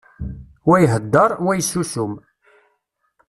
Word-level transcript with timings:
Wa 0.67 0.77
ihedder, 0.83 1.31
wa 1.45 1.53
yessusum. 1.55 2.11